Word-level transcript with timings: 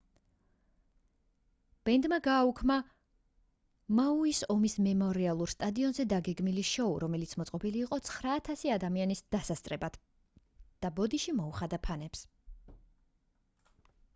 ბენდმა 1.89 2.17
გააუქმა 2.27 2.77
მაუის 3.99 4.39
ომის 4.55 4.77
მემორიალურ 4.85 5.51
სტადიონზე 5.53 6.05
დაგეგმილი 6.13 6.63
შოუ 6.71 6.95
რომელიც 7.03 7.35
მოწყობილი 7.41 7.83
იყო 7.83 8.01
9000 8.09 8.73
ადამიანის 8.79 9.23
დასასწრებად 9.37 10.01
და 10.87 10.95
ბოდიში 11.01 11.37
მოუხადა 11.43 11.81
ფანებს 11.91 12.25